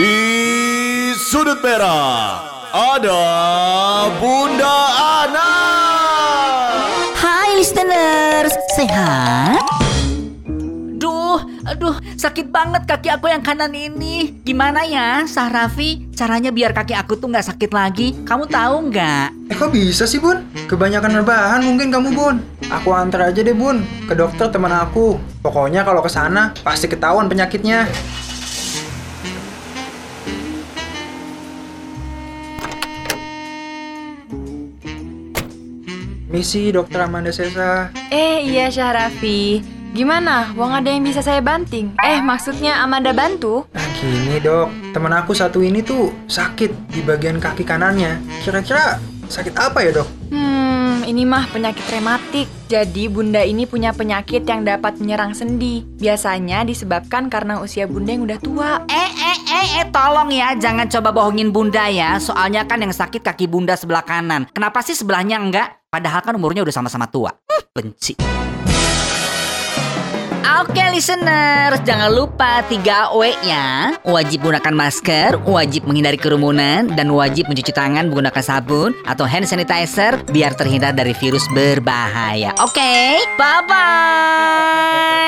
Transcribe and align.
Di 0.00 1.12
sudut 1.12 1.60
merah 1.60 2.40
ada 2.72 3.20
Bunda 4.16 4.76
Ana. 4.96 5.52
Hai 7.12 7.60
listeners, 7.60 8.48
sehat? 8.80 9.60
Duh, 10.96 11.44
aduh, 11.68 12.00
sakit 12.16 12.48
banget 12.48 12.88
kaki 12.88 13.12
aku 13.12 13.28
yang 13.28 13.44
kanan 13.44 13.76
ini. 13.76 14.40
Gimana 14.40 14.88
ya, 14.88 15.28
Sahrafi? 15.28 16.08
Caranya 16.16 16.48
biar 16.48 16.72
kaki 16.72 16.96
aku 16.96 17.20
tuh 17.20 17.28
nggak 17.28 17.52
sakit 17.52 17.68
lagi. 17.68 18.16
Kamu 18.24 18.48
tahu 18.48 18.88
nggak? 18.88 19.52
Eh 19.52 19.56
kok 19.60 19.68
bisa 19.68 20.08
sih 20.08 20.16
bun? 20.16 20.48
Kebanyakan 20.64 21.20
rebahan 21.20 21.60
mungkin 21.60 21.92
kamu 21.92 22.16
bun. 22.16 22.40
Aku 22.72 22.96
antar 22.96 23.28
aja 23.28 23.44
deh 23.44 23.52
bun 23.52 23.84
ke 24.08 24.16
dokter 24.16 24.48
teman 24.48 24.72
aku. 24.72 25.20
Pokoknya 25.44 25.84
kalau 25.84 26.00
ke 26.00 26.08
sana 26.08 26.56
pasti 26.64 26.88
ketahuan 26.88 27.28
penyakitnya. 27.28 27.84
Misi 36.30 36.70
dokter 36.70 37.02
Amanda 37.02 37.34
Sesa. 37.34 37.90
Eh 38.14 38.46
iya 38.46 38.70
Syahrafi, 38.70 39.66
gimana? 39.90 40.54
Wong 40.54 40.70
ada 40.70 40.86
yang 40.86 41.02
bisa 41.02 41.26
saya 41.26 41.42
banting? 41.42 41.98
Eh 42.06 42.22
maksudnya 42.22 42.78
Amanda 42.86 43.10
bantu? 43.10 43.66
Nah 43.74 43.88
gini 43.98 44.38
dok, 44.38 44.70
teman 44.94 45.10
aku 45.10 45.34
satu 45.34 45.58
ini 45.58 45.82
tuh 45.82 46.14
sakit 46.30 46.94
di 46.94 47.02
bagian 47.02 47.42
kaki 47.42 47.66
kanannya. 47.66 48.22
Kira-kira 48.46 49.02
sakit 49.26 49.58
apa 49.58 49.82
ya 49.82 49.90
dok? 49.98 50.08
Hmm, 50.30 51.02
ini 51.02 51.26
mah 51.26 51.50
penyakit 51.50 51.82
rematik. 51.90 52.46
Jadi 52.70 53.10
bunda 53.10 53.42
ini 53.42 53.66
punya 53.66 53.90
penyakit 53.90 54.46
yang 54.46 54.62
dapat 54.62 55.02
menyerang 55.02 55.34
sendi. 55.34 55.82
Biasanya 55.98 56.62
disebabkan 56.62 57.26
karena 57.26 57.58
usia 57.58 57.90
bunda 57.90 58.14
yang 58.14 58.22
udah 58.22 58.38
tua. 58.38 58.70
Eh, 58.86 59.10
eh, 59.18 59.38
eh, 59.50 59.66
eh, 59.82 59.86
tolong 59.90 60.30
ya, 60.30 60.54
jangan 60.54 60.86
coba 60.86 61.10
bohongin 61.10 61.50
bunda 61.50 61.90
ya. 61.90 62.22
Soalnya 62.22 62.70
kan 62.70 62.78
yang 62.78 62.94
sakit 62.94 63.26
kaki 63.26 63.50
bunda 63.50 63.74
sebelah 63.74 64.06
kanan. 64.06 64.46
Kenapa 64.54 64.78
sih 64.86 64.94
sebelahnya 64.94 65.42
enggak? 65.42 65.79
Padahal 65.90 66.22
kan 66.22 66.38
umurnya 66.38 66.62
udah 66.62 66.70
sama-sama 66.70 67.10
tua. 67.10 67.34
Hmm, 67.34 67.62
benci. 67.74 68.14
Oke 70.60 70.82
listeners, 70.92 71.82
jangan 71.82 72.12
lupa 72.12 72.62
3W-nya 72.68 73.96
Wajib 74.04 74.44
gunakan 74.44 74.74
masker, 74.76 75.40
wajib 75.48 75.88
menghindari 75.88 76.20
kerumunan 76.20 76.84
Dan 76.84 77.10
wajib 77.16 77.48
mencuci 77.48 77.72
tangan 77.72 78.06
menggunakan 78.12 78.44
sabun 78.44 78.92
atau 79.08 79.24
hand 79.24 79.48
sanitizer 79.48 80.20
Biar 80.28 80.52
terhindar 80.52 80.92
dari 80.92 81.16
virus 81.16 81.48
berbahaya 81.50 82.52
Oke, 82.60 83.24
bye-bye 83.40 85.19